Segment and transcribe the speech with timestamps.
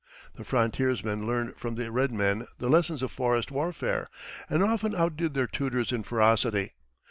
[0.33, 4.09] The frontiersmen learned from the red men the lessons of forest warfare,
[4.49, 6.71] and often outdid their tutors in ferocity.